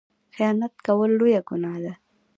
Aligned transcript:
خیانت 0.35 0.73
کول 0.85 1.11
لویه 1.19 1.41
ګناه 1.49 1.77
ده 1.83 1.93